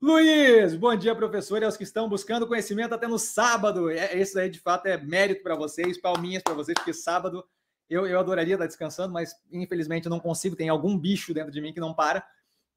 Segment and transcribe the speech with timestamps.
[0.00, 3.90] Luiz, bom dia, professor, e aos que estão buscando conhecimento até no sábado.
[3.90, 7.44] É, isso aí, de fato, é mérito para vocês, palminhas para vocês, porque sábado
[7.90, 11.60] eu, eu adoraria estar descansando, mas infelizmente eu não consigo, tem algum bicho dentro de
[11.60, 12.24] mim que não para.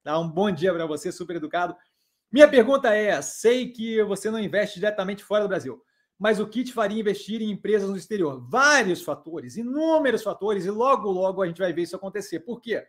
[0.04, 1.76] Dá um bom dia para você, super educado.
[2.32, 5.80] Minha pergunta é: sei que você não investe diretamente fora do Brasil,
[6.18, 8.44] mas o que te faria investir em empresas no exterior?
[8.50, 12.40] Vários fatores, inúmeros fatores, e logo, logo a gente vai ver isso acontecer.
[12.40, 12.84] Por quê?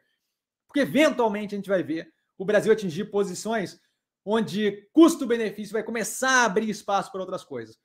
[0.66, 3.78] Porque eventualmente a gente vai ver o Brasil atingir posições
[4.24, 7.78] onde custo-benefício vai começar a abrir espaço para outras coisas.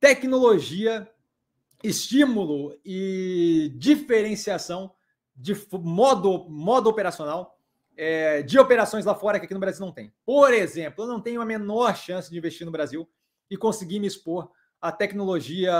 [0.00, 1.10] Tecnologia,
[1.82, 4.92] estímulo e diferenciação
[5.34, 7.58] de modo, modo operacional
[7.96, 10.12] é, de operações lá fora que aqui no Brasil não tem.
[10.24, 13.08] Por exemplo, eu não tenho a menor chance de investir no Brasil
[13.50, 14.50] e conseguir me expor
[14.80, 15.72] à tecnologia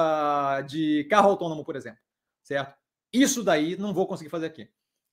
[0.67, 1.98] de carro autônomo, por exemplo,
[2.43, 2.77] certo?
[3.12, 4.69] Isso daí não vou conseguir fazer aqui.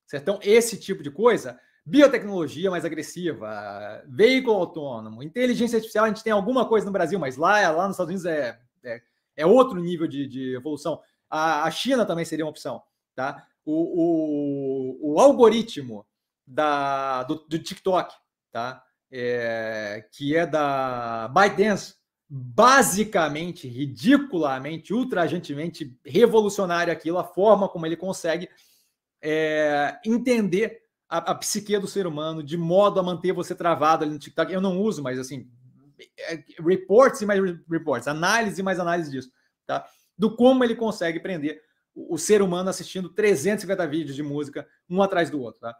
[0.05, 0.23] Certo?
[0.23, 6.33] Então, esse tipo de coisa biotecnologia mais agressiva, veículo autônomo, inteligência artificial, a gente tem
[6.33, 9.01] alguma coisa no Brasil, mas lá, lá nos Estados Unidos é, é,
[9.35, 11.01] é outro nível de, de evolução.
[11.29, 12.81] A, a, China também seria uma opção.
[13.15, 13.45] Tá?
[13.65, 16.05] O, o, o algoritmo
[16.45, 18.13] da, do, do, TikTok,
[18.51, 18.83] tá?
[19.11, 21.95] É, que é da ByteDance,
[22.29, 28.47] basicamente, ridiculamente, ultrajantemente revolucionário aquilo, a forma como ele consegue
[29.21, 34.13] é, entender a, a psique do ser humano de modo a manter você travado ali
[34.13, 34.53] no TikTok.
[34.53, 35.49] Eu não uso, mas assim,
[36.17, 39.31] é, reports e mais reports, análise e mais análise disso,
[39.65, 39.85] tá?
[40.17, 41.61] Do como ele consegue prender
[41.95, 45.75] o, o ser humano assistindo 350 vídeos de música um atrás do outro, tá?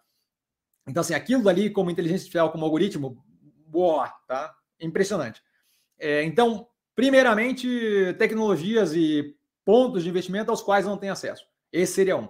[0.88, 3.24] Então, assim, aquilo ali como inteligência artificial, como algoritmo,
[3.68, 4.56] boa, tá?
[4.82, 5.44] Impressionante.
[6.00, 7.68] É, então, primeiramente,
[8.18, 11.46] tecnologias e pontos de investimento aos quais não tem acesso.
[11.72, 12.30] Esse seria um.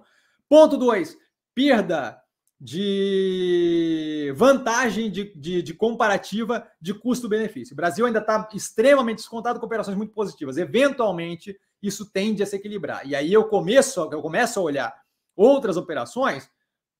[0.49, 1.17] Ponto dois,
[1.55, 2.19] perda
[2.59, 7.73] de vantagem de, de, de comparativa de custo-benefício.
[7.73, 10.57] O Brasil ainda está extremamente descontado com operações muito positivas.
[10.57, 13.07] Eventualmente, isso tende a se equilibrar.
[13.07, 15.01] E aí eu começo, eu começo a olhar
[15.35, 16.49] outras operações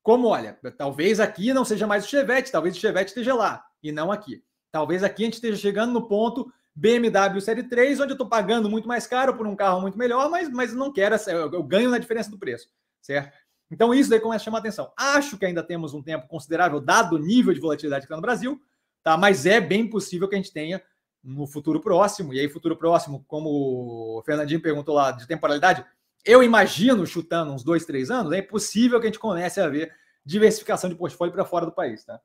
[0.02, 3.92] como, olha, talvez aqui não seja mais o Chevette, talvez o Chevette esteja lá e
[3.92, 4.42] não aqui.
[4.72, 8.69] Talvez aqui a gente esteja chegando no ponto BMW Série 3, onde eu estou pagando
[8.69, 11.98] muito mais caro por um carro muito melhor, mas, mas não quero, eu ganho na
[11.98, 12.69] diferença do preço,
[13.02, 13.38] certo?
[13.72, 14.91] Então, isso daí começa a chamar atenção.
[14.97, 18.22] Acho que ainda temos um tempo considerável, dado o nível de volatilidade que está no
[18.22, 18.59] Brasil,
[19.03, 19.16] tá?
[19.16, 20.81] mas é bem possível que a gente tenha
[21.24, 22.34] no futuro próximo.
[22.34, 25.85] E aí, futuro próximo, como o Fernandinho perguntou lá de temporalidade,
[26.25, 29.94] eu imagino, chutando uns dois, três anos, é possível que a gente comece a ver
[30.25, 32.03] diversificação de portfólio para fora do país.
[32.03, 32.19] Tá?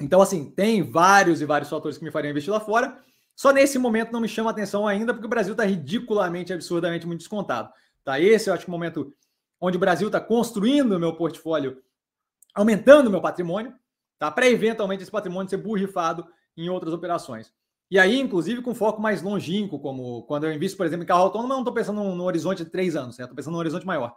[0.00, 2.98] Então, assim, tem vários e vários fatores que me fariam investir lá fora.
[3.34, 7.20] Só nesse momento não me chama atenção ainda, porque o Brasil está ridiculamente, absurdamente muito
[7.20, 7.70] descontado.
[8.04, 8.20] Tá?
[8.20, 9.14] Esse eu acho que é o momento
[9.60, 11.82] onde o Brasil está construindo o meu portfólio,
[12.54, 13.74] aumentando o meu patrimônio,
[14.18, 14.30] tá?
[14.30, 16.26] para eventualmente esse patrimônio ser burrifado
[16.56, 17.52] em outras operações.
[17.90, 21.22] E aí, inclusive, com foco mais longínquo, como quando eu invisto, por exemplo, em carro
[21.22, 23.86] autônomo, eu não estou pensando no, no, horizonte de três anos, estou pensando no horizonte
[23.86, 24.12] maior.